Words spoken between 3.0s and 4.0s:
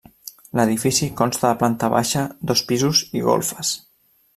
i golfes.